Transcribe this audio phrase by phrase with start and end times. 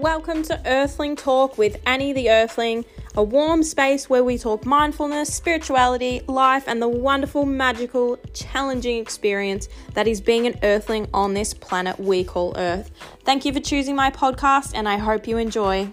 [0.00, 5.34] welcome to Earthling Talk with Annie the Earthling, a warm space where we talk mindfulness,
[5.34, 11.52] spirituality, life, and the wonderful, magical, challenging experience that is being an Earthling on this
[11.52, 12.90] planet we call Earth.
[13.24, 15.92] Thank you for choosing my podcast, and I hope you enjoy.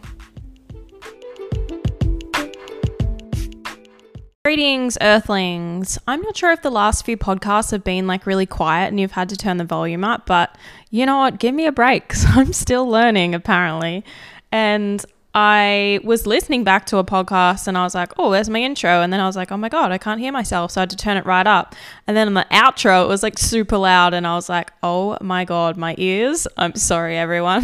[4.48, 6.00] Greetings, Earthlings.
[6.07, 9.12] I'm not sure if the last few podcasts have been like really quiet and you've
[9.12, 10.57] had to turn the volume up, but
[10.89, 11.38] you know what?
[11.38, 14.05] Give me a break because I'm still learning apparently.
[14.49, 15.05] And
[15.40, 19.04] I was listening back to a podcast and I was like, oh, there's my intro.
[19.04, 20.72] And then I was like, oh my God, I can't hear myself.
[20.72, 21.76] So I had to turn it right up.
[22.08, 24.16] And then on the outro, it was like super loud.
[24.16, 26.48] And I was like, oh my God, my ears.
[26.58, 27.64] I'm sorry, everyone.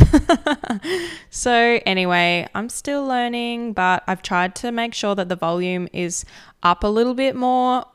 [1.32, 6.26] so, anyway, I'm still learning, but I've tried to make sure that the volume is
[6.62, 7.86] up a little bit more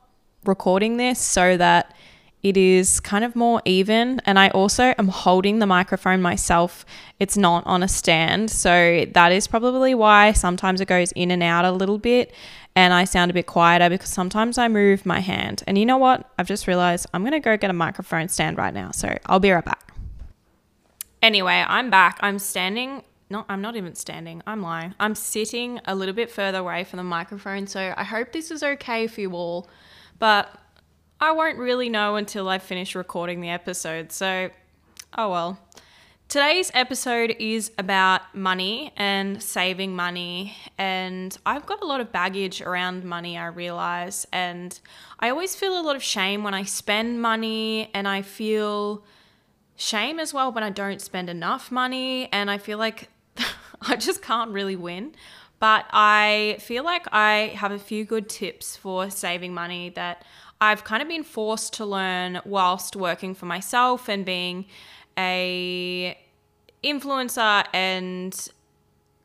[0.44, 1.94] recording this so that
[2.42, 4.20] it is kind of more even.
[4.24, 6.84] And I also am holding the microphone myself.
[7.18, 8.50] It's not on a stand.
[8.50, 12.32] So that is probably why sometimes it goes in and out a little bit
[12.78, 15.64] and I sound a bit quieter because sometimes I move my hand.
[15.66, 16.30] And you know what?
[16.38, 18.92] I've just realized I'm going to go get a microphone stand right now.
[18.92, 19.92] So I'll be right back.
[21.20, 22.18] Anyway, I'm back.
[22.20, 23.02] I'm standing.
[23.30, 24.44] No, I'm not even standing.
[24.46, 24.94] I'm lying.
[25.00, 27.66] I'm sitting a little bit further away from the microphone.
[27.66, 29.68] So I hope this is okay for you all.
[30.20, 30.48] But
[31.20, 34.50] I won't really know until I finish recording the episode, so
[35.16, 35.58] oh well.
[36.28, 42.60] Today's episode is about money and saving money, and I've got a lot of baggage
[42.60, 44.78] around money, I realize, and
[45.18, 49.02] I always feel a lot of shame when I spend money, and I feel
[49.74, 53.08] shame as well when I don't spend enough money, and I feel like
[53.82, 55.14] I just can't really win.
[55.60, 60.24] But I feel like I have a few good tips for saving money that
[60.60, 64.66] I've kind of been forced to learn whilst working for myself and being
[65.16, 66.18] a
[66.82, 68.48] influencer and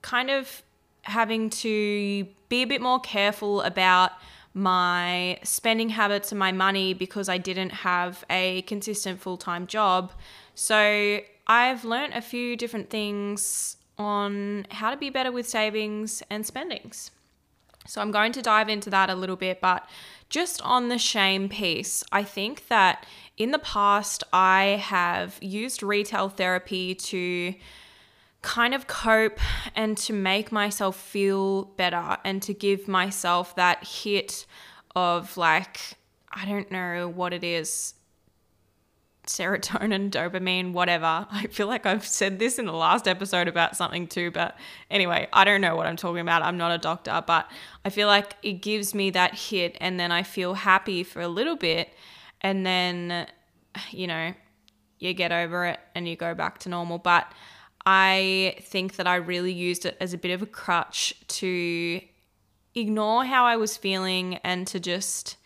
[0.02, 0.64] kind of
[1.04, 4.11] having to be a bit more careful about
[4.54, 10.14] my spending habits and my money because I didn't have a consistent full-time job.
[10.54, 16.45] So, I've learned a few different things on how to be better with savings and
[16.45, 17.11] spendings.
[17.86, 19.88] So, I'm going to dive into that a little bit, but
[20.30, 23.05] just on the shame piece, I think that
[23.38, 27.54] in the past I have used retail therapy to
[28.42, 29.39] kind of cope
[29.76, 34.45] and to make myself feel better and to give myself that hit
[34.95, 35.80] of like,
[36.32, 37.93] I don't know what it is
[39.26, 41.28] serotonin, dopamine, whatever.
[41.32, 44.58] I feel like I've said this in the last episode about something too, but
[44.89, 46.42] anyway, I don't know what I'm talking about.
[46.42, 47.50] I'm not a doctor, but
[47.86, 51.28] I feel like it gives me that hit and then I feel happy for a
[51.28, 51.94] little bit
[52.42, 53.28] and then
[53.92, 54.34] you know,
[55.00, 57.32] you get over it and you go back to normal, but
[57.86, 62.02] I think that I really used it as a bit of a crutch to
[62.76, 65.38] ignore how I was feeling and to just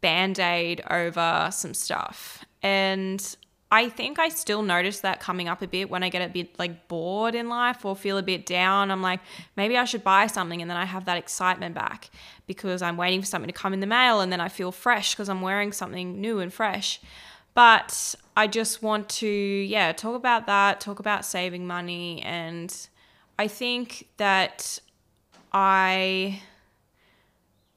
[0.00, 2.44] band aid over some stuff.
[2.62, 3.36] And
[3.70, 6.56] I think I still notice that coming up a bit when I get a bit
[6.58, 8.90] like bored in life or feel a bit down.
[8.90, 9.20] I'm like,
[9.56, 10.62] maybe I should buy something.
[10.62, 12.10] And then I have that excitement back
[12.46, 15.14] because I'm waiting for something to come in the mail and then I feel fresh
[15.14, 17.00] because I'm wearing something new and fresh.
[17.54, 22.22] But I just want to, yeah, talk about that, talk about saving money.
[22.22, 22.74] And
[23.38, 24.78] I think that
[25.52, 26.40] I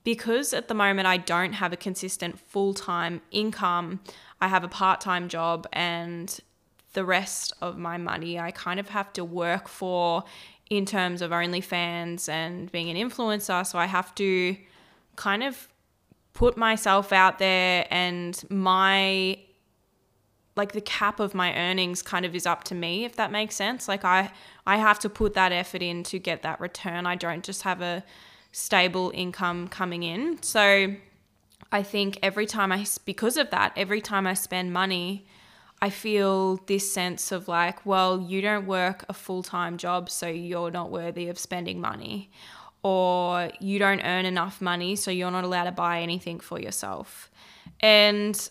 [0.04, 4.00] because at the moment I don't have a consistent full time income,
[4.42, 6.40] I have a part time job, and
[6.94, 10.24] the rest of my money I kind of have to work for
[10.70, 13.66] in terms of OnlyFans and being an influencer.
[13.66, 14.56] So I have to
[15.16, 15.68] kind of
[16.34, 19.40] put myself out there, and my
[20.56, 23.56] like the cap of my earnings kind of is up to me if that makes
[23.56, 24.30] sense like i
[24.68, 27.82] i have to put that effort in to get that return i don't just have
[27.82, 28.04] a
[28.52, 30.42] stable income coming in.
[30.42, 30.96] So
[31.72, 35.26] I think every time I, because of that, every time I spend money,
[35.82, 40.28] I feel this sense of like, well, you don't work a full time job, so
[40.28, 42.32] you're not worthy of spending money.
[42.82, 47.30] Or you don't earn enough money, so you're not allowed to buy anything for yourself.
[47.82, 48.50] And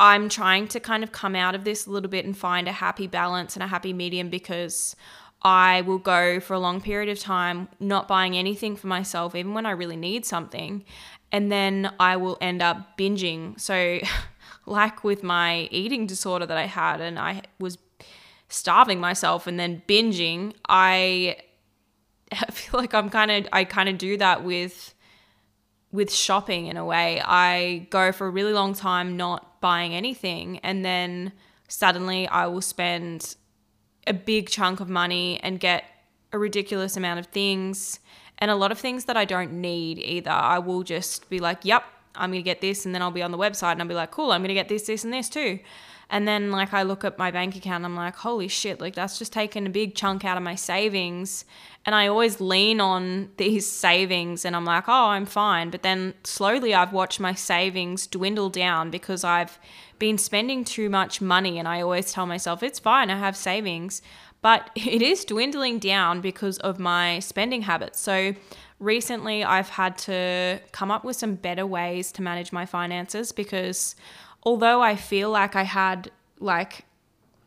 [0.00, 2.72] I'm trying to kind of come out of this a little bit and find a
[2.72, 4.94] happy balance and a happy medium because
[5.42, 9.54] I will go for a long period of time not buying anything for myself, even
[9.54, 10.84] when I really need something.
[11.30, 13.60] And then I will end up binging.
[13.60, 14.00] So,
[14.66, 17.78] like with my eating disorder that I had, and I was
[18.48, 21.36] starving myself and then binging, I
[22.50, 24.94] feel like I'm kind of, I kind of do that with
[25.90, 27.20] with shopping in a way.
[27.24, 31.32] I go for a really long time not buying anything and then
[31.68, 33.36] suddenly I will spend
[34.06, 35.84] a big chunk of money and get
[36.32, 38.00] a ridiculous amount of things
[38.38, 40.30] and a lot of things that I don't need either.
[40.30, 42.86] I will just be like, yep, I'm going to get this.
[42.86, 44.54] And then I'll be on the website and I'll be like, cool, I'm going to
[44.54, 45.60] get this, this, and this too.
[46.10, 49.18] And then like I look at my bank account, I'm like, holy shit, like that's
[49.18, 51.44] just taken a big chunk out of my savings.
[51.84, 55.70] And I always lean on these savings and I'm like, oh, I'm fine.
[55.70, 59.58] But then slowly I've watched my savings dwindle down because I've
[59.98, 61.58] been spending too much money.
[61.58, 64.00] And I always tell myself, it's fine, I have savings.
[64.42, 68.00] But it is dwindling down because of my spending habits.
[68.00, 68.34] So
[68.80, 73.96] recently I've had to come up with some better ways to manage my finances because
[74.42, 76.84] although I feel like I had like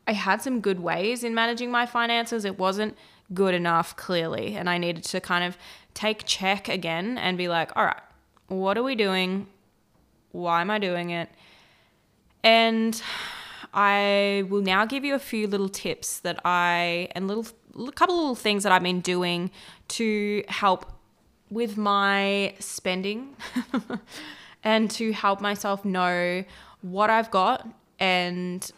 [0.07, 2.97] I had some good ways in managing my finances, it wasn't
[3.33, 5.57] good enough clearly, and I needed to kind of
[5.93, 8.01] take check again and be like, all right,
[8.47, 9.47] what are we doing?
[10.31, 11.29] Why am I doing it?
[12.43, 13.01] And
[13.73, 17.45] I will now give you a few little tips that I and little
[17.77, 19.49] a couple of little things that I've been doing
[19.89, 20.91] to help
[21.49, 23.35] with my spending
[24.63, 26.43] and to help myself know
[26.81, 27.67] what I've got
[27.99, 28.69] and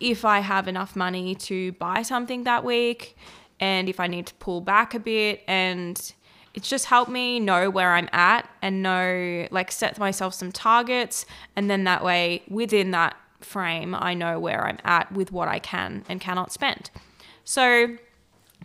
[0.00, 3.16] if I have enough money to buy something that week
[3.60, 5.42] and if I need to pull back a bit.
[5.46, 6.12] And
[6.52, 11.24] it's just helped me know where I'm at and know like set myself some targets.
[11.56, 15.58] And then that way within that frame I know where I'm at with what I
[15.58, 16.90] can and cannot spend.
[17.44, 17.96] So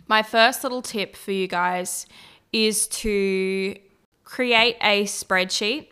[0.08, 2.06] my first little tip for you guys
[2.52, 3.76] is to
[4.24, 5.88] create a spreadsheet.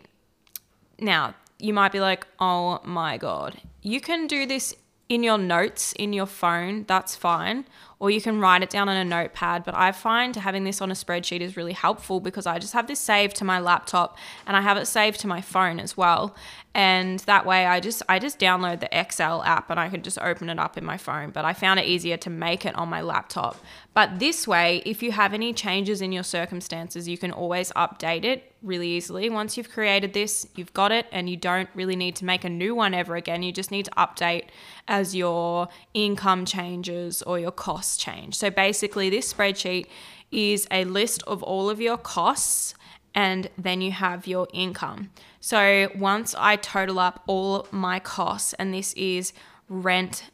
[0.99, 3.61] Now, you might be like, oh my God.
[3.81, 4.75] You can do this
[5.09, 7.65] in your notes in your phone, that's fine.
[7.97, 9.65] Or you can write it down on a notepad.
[9.65, 12.87] But I find having this on a spreadsheet is really helpful because I just have
[12.87, 16.35] this saved to my laptop and I have it saved to my phone as well
[16.75, 20.19] and that way I just I just download the Excel app and I can just
[20.19, 22.89] open it up in my phone but I found it easier to make it on
[22.89, 23.57] my laptop.
[23.95, 28.23] But this way if you have any changes in your circumstances you can always update
[28.23, 29.29] it really easily.
[29.29, 32.49] Once you've created this you've got it and you don't really need to make a
[32.49, 33.41] new one ever again.
[33.41, 34.45] You just need to update
[34.87, 38.35] as your income changes or your costs change.
[38.35, 39.87] So basically this spreadsheet
[40.31, 42.75] is a list of all of your costs
[43.15, 45.11] and then you have your income.
[45.39, 49.33] So once I total up all my costs, and this is
[49.67, 50.29] rent,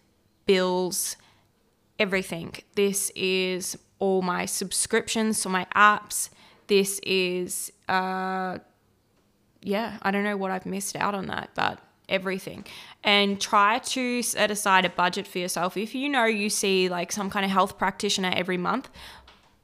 [0.46, 1.16] bills,
[2.00, 6.30] everything, this is all my subscriptions to my apps,
[6.68, 8.58] this is, uh,
[9.62, 11.80] yeah, I don't know what I've missed out on that, but
[12.10, 12.66] everything
[13.04, 17.12] and try to set aside a budget for yourself if you know you see like
[17.12, 18.90] some kind of health practitioner every month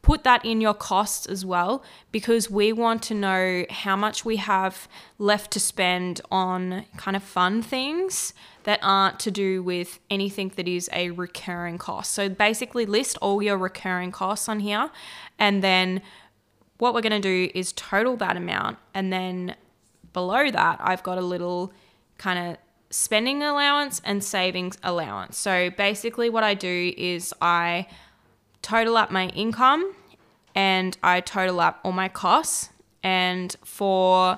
[0.02, 4.38] put that in your costs as well because we want to know how much we
[4.38, 4.88] have
[5.20, 8.34] left to spend on kind of fun things
[8.64, 12.12] that aren't to do with anything that is a recurring cost.
[12.12, 14.90] So basically, list all your recurring costs on here,
[15.40, 16.02] and then
[16.78, 19.56] what we're going to do is total that amount, and then
[20.14, 21.74] below that, I've got a little
[22.18, 22.58] kind of
[22.90, 25.38] spending allowance and savings allowance.
[25.38, 27.88] So basically, what I do is I
[28.62, 29.94] total up my income
[30.56, 32.70] and I total up all my costs.
[33.04, 34.38] And for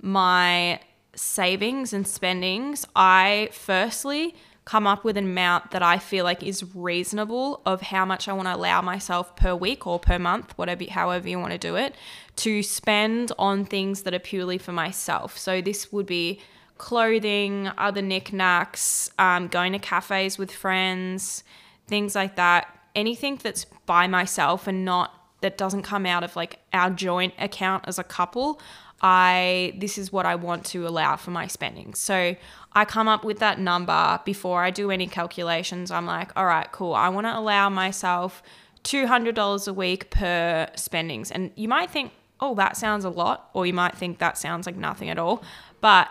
[0.00, 0.80] my
[1.14, 6.74] savings and spendings, I firstly come up with an amount that I feel like is
[6.74, 10.84] reasonable of how much I want to allow myself per week or per month, whatever
[10.88, 11.94] however you want to do it,
[12.36, 15.36] to spend on things that are purely for myself.
[15.36, 16.40] So this would be
[16.78, 21.42] clothing, other knickknacks, um, going to cafes with friends,
[21.88, 26.58] things like that anything that's by myself and not that doesn't come out of like
[26.72, 28.60] our joint account as a couple,
[29.00, 31.94] I this is what I want to allow for my spending.
[31.94, 32.36] So
[32.72, 35.90] I come up with that number before I do any calculations.
[35.90, 36.94] I'm like, all right, cool.
[36.94, 38.42] I want to allow myself
[38.84, 41.30] $200 a week per spendings.
[41.30, 44.66] And you might think, oh, that sounds a lot, or you might think that sounds
[44.66, 45.42] like nothing at all.
[45.80, 46.08] But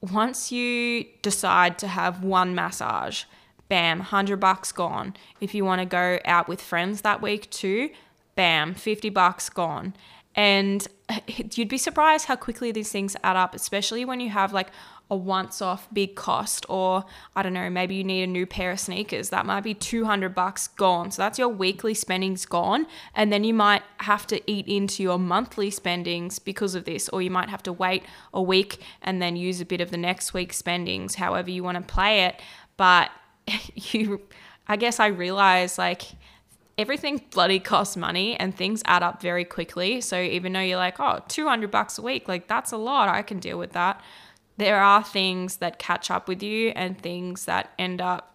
[0.00, 3.24] once you decide to have one massage,
[3.72, 5.14] bam, 100 bucks gone.
[5.40, 7.88] If you want to go out with friends that week too,
[8.34, 9.94] bam, 50 bucks gone.
[10.34, 10.86] And
[11.26, 14.68] you'd be surprised how quickly these things add up, especially when you have like
[15.10, 18.72] a once off big cost or I don't know, maybe you need a new pair
[18.72, 19.30] of sneakers.
[19.30, 21.10] That might be 200 bucks gone.
[21.10, 25.18] So that's your weekly spendings gone and then you might have to eat into your
[25.18, 28.02] monthly spendings because of this or you might have to wait
[28.34, 31.78] a week and then use a bit of the next week's spendings however you want
[31.78, 32.38] to play it.
[32.76, 33.10] But
[33.74, 34.22] you,
[34.68, 36.02] I guess I realized like
[36.78, 40.00] everything bloody costs money and things add up very quickly.
[40.00, 43.22] So even though you're like, oh, 200 bucks a week, like that's a lot, I
[43.22, 44.00] can deal with that.
[44.56, 48.32] There are things that catch up with you and things that end up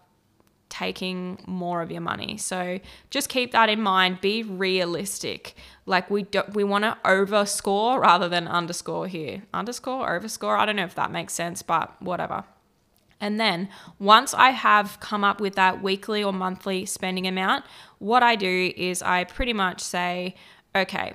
[0.68, 2.36] taking more of your money.
[2.36, 2.78] So
[3.10, 4.20] just keep that in mind.
[4.20, 5.54] Be realistic.
[5.86, 9.42] Like we do, we want to overscore rather than underscore here.
[9.54, 10.58] Underscore, overscore.
[10.58, 12.44] I don't know if that makes sense, but whatever.
[13.20, 17.64] And then once I have come up with that weekly or monthly spending amount,
[17.98, 20.34] what I do is I pretty much say,
[20.74, 21.14] okay,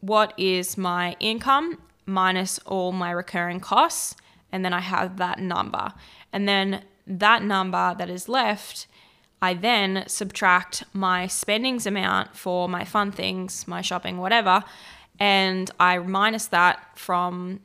[0.00, 4.16] what is my income minus all my recurring costs?
[4.52, 5.92] And then I have that number.
[6.32, 8.86] And then that number that is left,
[9.42, 14.62] I then subtract my spendings amount for my fun things, my shopping, whatever,
[15.18, 17.60] and I minus that from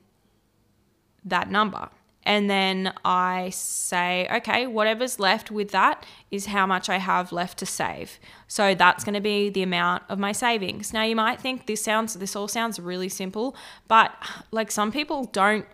[1.24, 1.90] that number.
[2.26, 7.60] And then I say, okay, whatever's left with that is how much I have left
[7.60, 8.20] to save.
[8.48, 10.92] So that's going to be the amount of my savings.
[10.92, 13.56] Now you might think this sounds this all sounds really simple,
[13.88, 14.12] but
[14.52, 15.68] like some people don't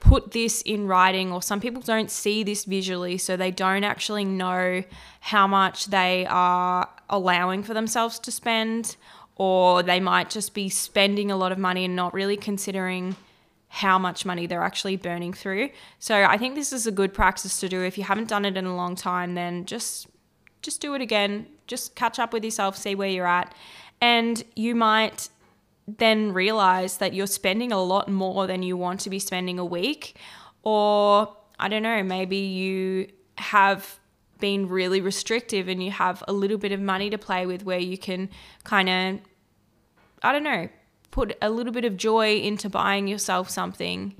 [0.00, 4.24] put this in writing or some people don't see this visually so they don't actually
[4.24, 4.82] know
[5.20, 8.96] how much they are allowing for themselves to spend
[9.34, 13.16] or they might just be spending a lot of money and not really considering
[13.68, 15.70] how much money they're actually burning through.
[15.98, 17.82] So I think this is a good practice to do.
[17.82, 20.08] If you haven't done it in a long time, then just
[20.62, 21.46] just do it again.
[21.66, 23.54] Just catch up with yourself, see where you're at.
[24.00, 25.28] And you might
[25.86, 29.64] then realize that you're spending a lot more than you want to be spending a
[29.64, 30.16] week.
[30.62, 33.98] Or I don't know, maybe you have
[34.40, 37.78] been really restrictive and you have a little bit of money to play with where
[37.78, 38.28] you can
[38.64, 39.20] kind of,
[40.22, 40.68] I don't know,
[41.10, 44.14] put a little bit of joy into buying yourself something.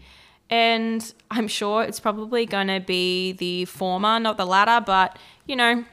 [0.51, 5.57] And I'm sure it's probably going to be the former, not the latter, but you
[5.57, 5.85] know.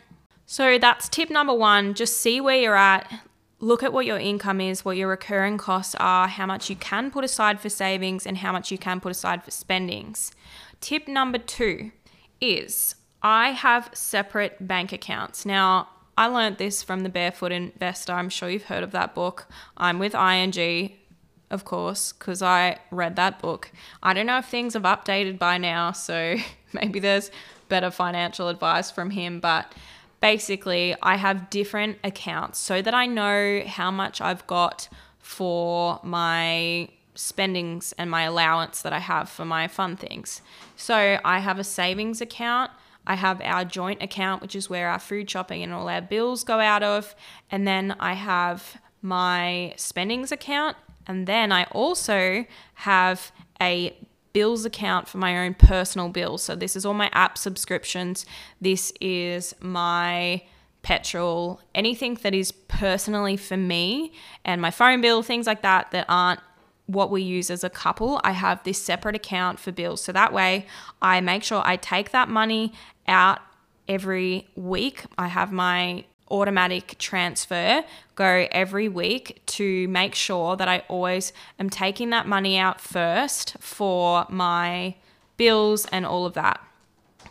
[0.46, 1.94] So that's tip number one.
[1.94, 3.12] Just see where you're at.
[3.60, 7.10] Look at what your income is, what your recurring costs are, how much you can
[7.10, 10.32] put aside for savings, and how much you can put aside for spendings.
[10.82, 11.92] Tip number two
[12.40, 15.46] is I have separate bank accounts.
[15.46, 18.14] Now, I learned this from the Barefoot Investor.
[18.14, 19.48] I'm sure you've heard of that book.
[19.76, 20.94] I'm with ING,
[21.50, 23.72] of course, because I read that book.
[24.02, 26.38] I don't know if things have updated by now, so
[26.74, 27.32] maybe there's
[27.68, 29.74] better financial advice from him, but
[30.22, 34.88] basically, I have different accounts so that I know how much I've got
[35.20, 40.42] for my spendings and my allowance that I have for my fun things.
[40.76, 42.72] So I have a savings account
[43.08, 46.44] I have our joint account, which is where our food shopping and all our bills
[46.44, 47.16] go out of.
[47.52, 50.78] And then I have my spendings account.
[51.08, 52.46] And then I also
[52.76, 53.32] have
[53.62, 53.96] a
[54.34, 56.44] bills account for my own personal bills.
[56.44, 58.26] So this is all my app subscriptions.
[58.60, 60.42] This is my
[60.82, 64.12] petrol, anything that is personally for me
[64.44, 66.42] and my phone bill, things like that that aren't
[66.88, 68.22] what we use as a couple.
[68.24, 70.04] I have this separate account for bills.
[70.04, 70.68] So that way
[71.02, 72.74] I make sure I take that money
[73.08, 73.40] out
[73.88, 75.06] every week.
[75.18, 77.84] I have my automatic transfer
[78.16, 83.58] go every week to make sure that I always am taking that money out first
[83.60, 84.96] for my
[85.38, 86.62] bills and all of that.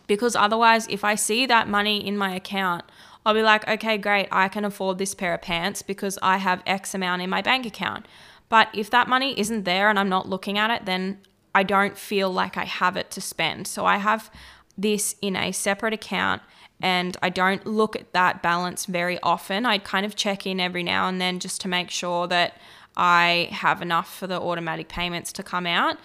[0.06, 2.84] Because otherwise, if I see that money in my account,
[3.26, 6.62] I'll be like, okay, great, I can afford this pair of pants because I have
[6.66, 8.06] X amount in my bank account.
[8.54, 11.18] But if that money isn't there and I'm not looking at it, then
[11.56, 13.66] I don't feel like I have it to spend.
[13.66, 14.30] So I have
[14.78, 16.40] this in a separate account
[16.80, 19.66] and I don't look at that balance very often.
[19.66, 22.56] I kind of check in every now and then just to make sure that
[22.96, 25.99] I have enough for the automatic payments to come out.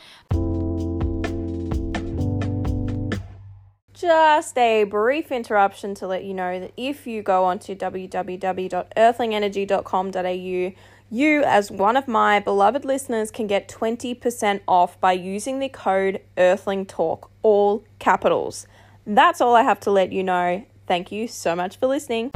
[3.93, 10.73] Just a brief interruption to let you know that if you go onto www.earthlingenergy.com.au,
[11.09, 16.21] you, as one of my beloved listeners, can get 20% off by using the code
[16.37, 18.67] EarthlingTalk, all capitals.
[19.05, 20.65] That's all I have to let you know.
[20.87, 22.31] Thank you so much for listening.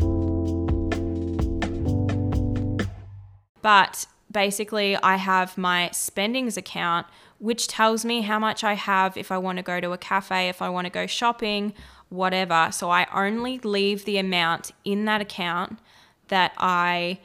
[3.61, 9.31] But basically, I have my spendings account, which tells me how much I have if
[9.31, 11.73] I want to go to a cafe, if I want to go shopping,
[12.09, 12.69] whatever.
[12.71, 15.79] So I only leave the amount in that account
[16.27, 17.19] that I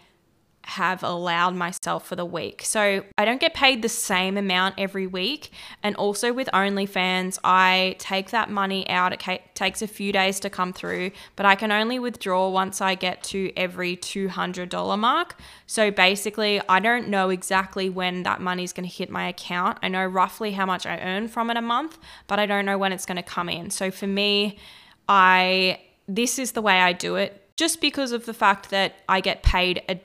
[0.69, 2.61] have allowed myself for the week.
[2.63, 5.51] So I don't get paid the same amount every week.
[5.83, 9.15] And also with OnlyFans, I take that money out.
[9.15, 12.97] It takes a few days to come through, but I can only withdraw once I
[12.97, 15.37] get to every $200 mark.
[15.67, 19.79] So basically, I don't know exactly when that money is going to hit my account.
[19.83, 21.97] I know roughly how much I earn from it a month,
[22.27, 23.71] but I don't know when it's going to come in.
[23.71, 24.59] So for me,
[25.09, 29.21] I this is the way I do it just because of the fact that I
[29.21, 30.01] get paid a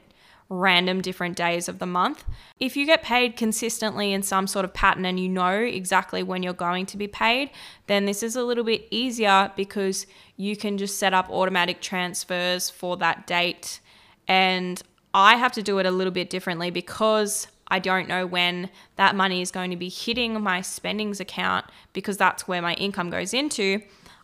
[0.59, 2.23] random different days of the month.
[2.59, 6.43] If you get paid consistently in some sort of pattern and you know exactly when
[6.43, 7.49] you're going to be paid,
[7.87, 10.05] then this is a little bit easier because
[10.37, 13.79] you can just set up automatic transfers for that date.
[14.27, 14.81] And
[15.13, 19.15] I have to do it a little bit differently because I don't know when that
[19.15, 23.33] money is going to be hitting my spendings account because that's where my income goes
[23.33, 23.81] into.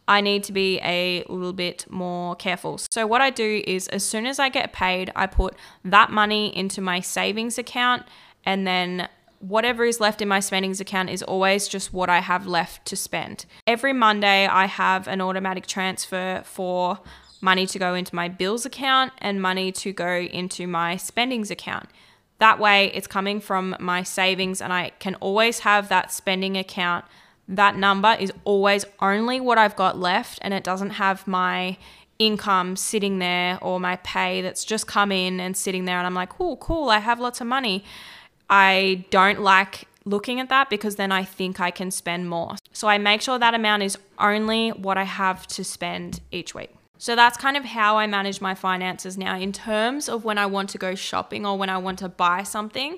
[0.10, 2.80] I need to be a little bit more careful.
[2.90, 6.54] So, what I do is as soon as I get paid, I put that money
[6.58, 8.04] into my savings account,
[8.44, 12.48] and then whatever is left in my spendings account is always just what I have
[12.48, 13.46] left to spend.
[13.68, 17.00] Every Monday, I have an automatic transfer for
[17.40, 21.88] money to go into my bills account and money to go into my spendings account.
[22.40, 27.06] That way, it's coming from my savings, and I can always have that spending account
[27.50, 31.78] that number is always only what I've got left and it doesn't have my
[32.20, 36.14] income sitting there or my pay that's just come in and sitting there and I'm
[36.14, 37.84] like, cool, cool, I have lots of money.
[38.50, 42.56] I don't like looking at that because then I think I can spend more.
[42.72, 46.76] So I make sure that amount is only what I have to spend each week.
[46.98, 50.46] So that's kind of how I manage my finances now in terms of when I
[50.46, 52.98] want to go shopping or when I want to buy something.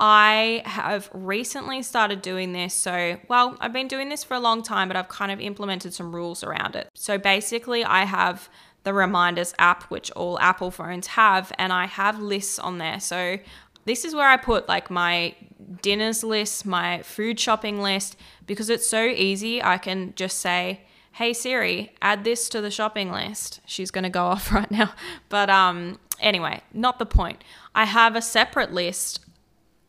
[0.00, 2.74] I have recently started doing this.
[2.74, 5.94] So, well, I've been doing this for a long time, but I've kind of implemented
[5.94, 6.88] some rules around it.
[6.94, 8.48] So, basically, I have
[8.82, 12.98] the Reminders app, which all Apple phones have, and I have lists on there.
[13.00, 13.38] So,
[13.84, 15.34] this is where I put like my
[15.82, 19.62] dinners list, my food shopping list, because it's so easy.
[19.62, 20.80] I can just say,
[21.12, 23.60] hey Siri, add this to the shopping list.
[23.66, 24.92] She's going to go off right now.
[25.28, 27.42] But um anyway, not the point.
[27.74, 29.20] I have a separate list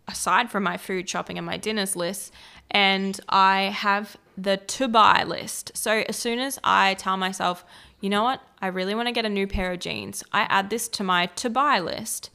[0.07, 2.33] aside from my food shopping and my dinners list,
[2.71, 5.71] and I have the to buy list.
[5.75, 7.65] So as soon as I tell myself,
[8.01, 10.69] you know what, I really want to get a new pair of jeans, I add
[10.69, 12.29] this to my to buy list.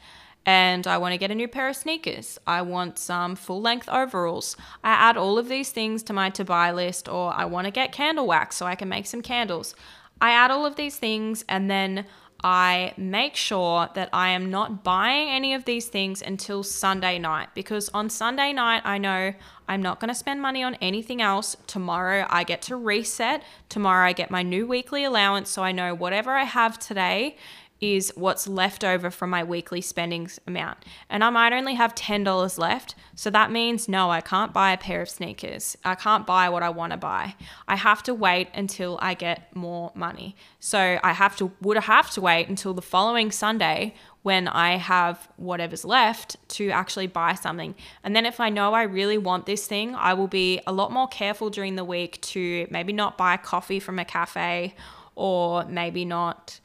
[0.46, 2.38] And I want to get a new pair of sneakers.
[2.46, 4.56] I want some full length overalls.
[4.82, 7.70] I add all of these things to my to buy list, or I want to
[7.70, 9.74] get candle wax so I can make some candles.
[10.18, 12.06] I add all of these things and then
[12.42, 17.48] I make sure that I am not buying any of these things until Sunday night
[17.54, 19.34] because on Sunday night, I know
[19.68, 21.56] I'm not going to spend money on anything else.
[21.66, 23.42] Tomorrow, I get to reset.
[23.68, 25.50] Tomorrow, I get my new weekly allowance.
[25.50, 27.36] So I know whatever I have today
[27.80, 30.78] is what's left over from my weekly spendings amount.
[31.08, 32.94] And I might only have $10 left.
[33.14, 35.76] So that means no, I can't buy a pair of sneakers.
[35.84, 37.34] I can't buy what I want to buy.
[37.66, 40.36] I have to wait until I get more money.
[40.58, 45.28] So I have to would have to wait until the following Sunday when I have
[45.36, 47.74] whatever's left to actually buy something.
[48.04, 50.92] And then if I know I really want this thing, I will be a lot
[50.92, 54.74] more careful during the week to maybe not buy coffee from a cafe
[55.14, 56.60] or maybe not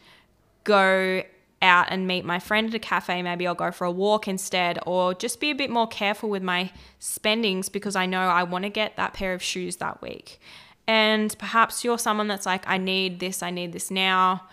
[0.65, 1.23] go
[1.62, 3.21] out and meet my friend at a cafe.
[3.21, 6.43] Maybe I'll go for a walk instead, or just be a bit more careful with
[6.43, 10.39] my spendings because I know I want to get that pair of shoes that week.
[10.88, 14.43] And perhaps you're someone that's like, I need this, I need this now.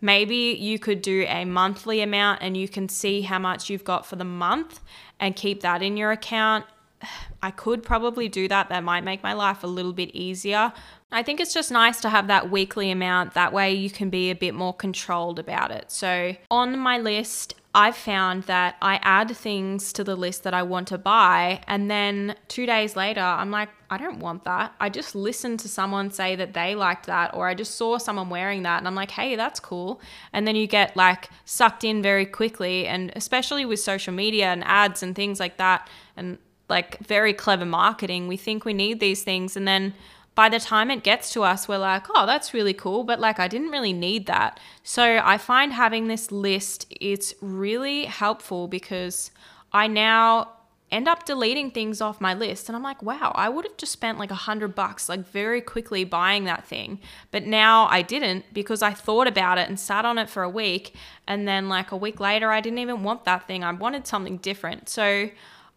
[0.00, 4.04] Maybe you could do a monthly amount and you can see how much you've got
[4.04, 4.80] for the month
[5.18, 6.66] and keep that in your account.
[7.42, 8.68] I could probably do that.
[8.68, 10.72] That might make my life a little bit easier.
[11.12, 13.34] I think it's just nice to have that weekly amount.
[13.34, 15.90] That way you can be a bit more controlled about it.
[15.90, 20.62] So on my list, I've found that I add things to the list that I
[20.62, 21.62] want to buy.
[21.66, 24.74] And then two days later, I'm like, I don't want that.
[24.78, 28.28] I just listened to someone say that they liked that, or I just saw someone
[28.28, 28.78] wearing that.
[28.78, 30.02] And I'm like, hey, that's cool.
[30.34, 32.86] And then you get like sucked in very quickly.
[32.86, 37.66] And especially with social media and ads and things like that, and like very clever
[37.66, 39.56] marketing, we think we need these things.
[39.56, 39.94] And then
[40.34, 43.38] by the time it gets to us, we're like, oh, that's really cool, but like
[43.38, 44.58] I didn't really need that.
[44.82, 49.30] So I find having this list it's really helpful because
[49.72, 50.48] I now
[50.90, 53.92] end up deleting things off my list and I'm like, wow, I would have just
[53.92, 57.00] spent like a hundred bucks like very quickly buying that thing.
[57.30, 60.50] But now I didn't because I thought about it and sat on it for a
[60.50, 60.94] week
[61.26, 63.64] and then like a week later I didn't even want that thing.
[63.64, 64.90] I wanted something different.
[64.90, 65.30] So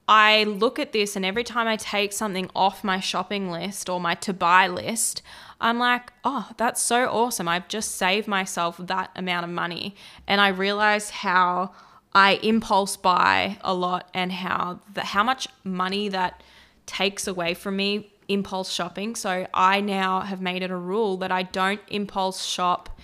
[0.07, 3.99] I look at this and every time I take something off my shopping list or
[3.99, 5.23] my to buy list,
[5.59, 7.47] I'm like, oh, that's so awesome.
[7.47, 9.95] I've just saved myself that amount of money.
[10.27, 11.71] And I realize how
[12.13, 16.43] I impulse buy a lot and how the, how much money that
[16.85, 19.15] takes away from me impulse shopping.
[19.15, 22.99] So I now have made it a rule that I don't impulse shop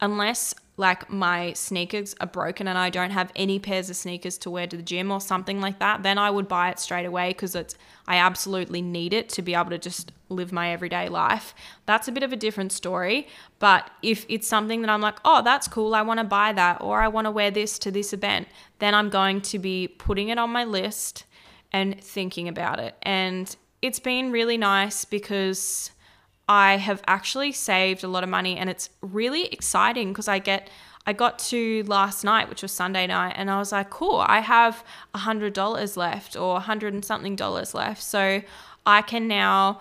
[0.00, 4.50] unless like my sneakers are broken and I don't have any pairs of sneakers to
[4.50, 7.30] wear to the gym or something like that, then I would buy it straight away
[7.30, 7.74] because it's
[8.06, 11.54] I absolutely need it to be able to just live my everyday life.
[11.84, 13.28] That's a bit of a different story.
[13.58, 16.80] But if it's something that I'm like, oh, that's cool, I want to buy that,
[16.80, 20.30] or I want to wear this to this event, then I'm going to be putting
[20.30, 21.24] it on my list
[21.70, 22.96] and thinking about it.
[23.02, 25.90] And it's been really nice because
[26.48, 30.68] I have actually saved a lot of money and it's really exciting because I get
[31.04, 34.38] I got to last night, which was Sunday night, and I was like, cool, I
[34.38, 38.02] have a hundred dollars left or a hundred and something dollars left.
[38.02, 38.42] So
[38.86, 39.80] I can now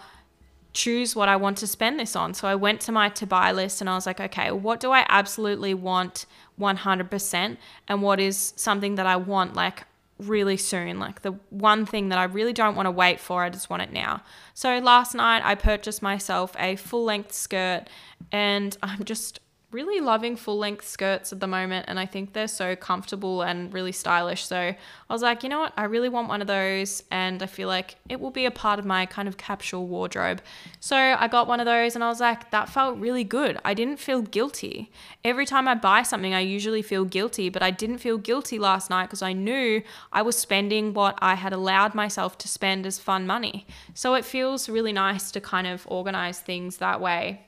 [0.74, 2.34] choose what I want to spend this on.
[2.34, 4.92] So I went to my to buy list and I was like, okay, what do
[4.92, 6.26] I absolutely want
[6.60, 9.84] 100% and what is something that I want like
[10.22, 11.00] really soon.
[11.00, 13.82] Like the one thing that I really don't want to wait for, I just want
[13.82, 14.24] it now.
[14.54, 17.86] So last night I purchased myself a full length skirt
[18.32, 19.40] and I'm just
[19.72, 23.74] really loving full length skirts at the moment and I think they're so comfortable and
[23.74, 24.46] really stylish.
[24.46, 24.78] So I
[25.10, 25.74] was like, you know what?
[25.78, 28.80] I really want one of those and I feel like it will be a part
[28.80, 30.42] of my kind of capsule wardrobe.
[30.80, 33.60] So I got one of those and I was like, that felt really good.
[33.64, 34.92] I didn't feel guilty.
[35.24, 38.90] Every time I buy something, I usually feel guilty, but I didn't feel guilty last
[38.90, 39.82] night because I knew
[40.12, 43.66] I was spending what I had allowed myself to spend as fun money.
[43.94, 47.42] So it feels really nice to kind of organize things that way.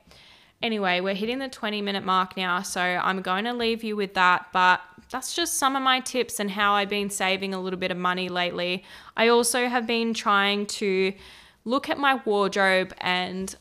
[0.64, 4.14] Anyway, we're hitting the 20 minute mark now, so I'm going to leave you with
[4.14, 4.48] that.
[4.54, 4.80] But
[5.12, 7.98] that's just some of my tips and how I've been saving a little bit of
[7.98, 8.86] money lately.
[9.18, 11.14] I also have been trying to
[11.66, 13.54] look at my wardrobe and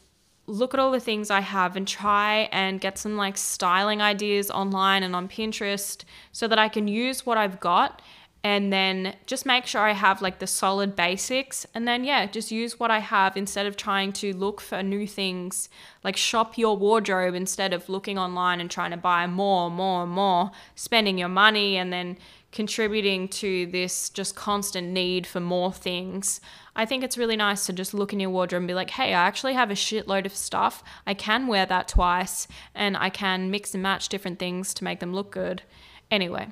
[0.46, 4.48] look at all the things I have and try and get some like styling ideas
[4.50, 8.00] online and on Pinterest so that I can use what I've got
[8.44, 12.50] and then just make sure I have like the solid basics and then yeah just
[12.50, 15.68] use what I have instead of trying to look for new things
[16.02, 20.50] like shop your wardrobe instead of looking online and trying to buy more more more
[20.74, 22.18] spending your money and then
[22.50, 26.38] contributing to this just constant need for more things.
[26.76, 29.14] I think it's really nice to just look in your wardrobe and be like hey
[29.14, 30.82] I actually have a shitload of stuff.
[31.06, 34.98] I can wear that twice and I can mix and match different things to make
[34.98, 35.62] them look good.
[36.10, 36.48] Anyway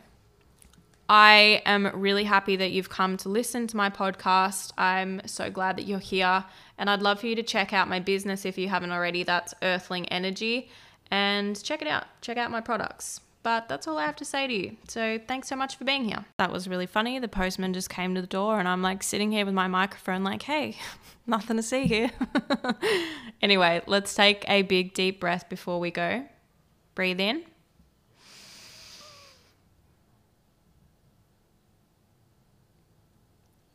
[1.10, 4.70] I am really happy that you've come to listen to my podcast.
[4.78, 6.44] I'm so glad that you're here.
[6.78, 9.24] And I'd love for you to check out my business if you haven't already.
[9.24, 10.70] That's Earthling Energy.
[11.10, 12.04] And check it out.
[12.20, 13.22] Check out my products.
[13.42, 14.76] But that's all I have to say to you.
[14.86, 16.24] So thanks so much for being here.
[16.38, 17.18] That was really funny.
[17.18, 20.22] The postman just came to the door, and I'm like sitting here with my microphone,
[20.22, 20.76] like, hey,
[21.26, 22.12] nothing to see here.
[23.42, 26.24] anyway, let's take a big deep breath before we go.
[26.94, 27.42] Breathe in.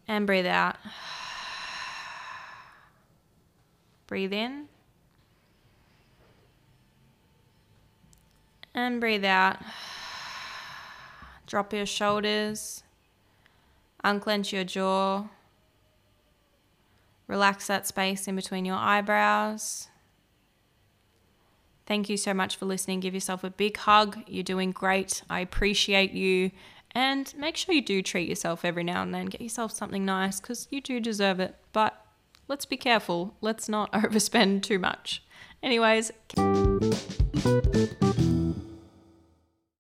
[0.07, 0.75] And breathe out.
[4.07, 4.67] Breathe in.
[8.73, 9.57] And breathe out.
[11.47, 12.83] Drop your shoulders.
[14.03, 15.25] Unclench your jaw.
[17.27, 19.87] Relax that space in between your eyebrows.
[21.87, 22.99] Thank you so much for listening.
[22.99, 24.19] Give yourself a big hug.
[24.27, 25.23] You're doing great.
[25.29, 26.51] I appreciate you.
[26.95, 29.25] And make sure you do treat yourself every now and then.
[29.25, 31.55] Get yourself something nice because you do deserve it.
[31.73, 32.01] But
[32.47, 33.35] let's be careful.
[33.41, 35.21] Let's not overspend too much.
[35.61, 36.13] Anyways.